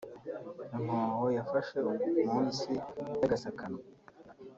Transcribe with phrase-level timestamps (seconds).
[0.77, 1.77] inkoho yafashe
[2.31, 2.71] munsi
[3.19, 3.81] y'agasakanwa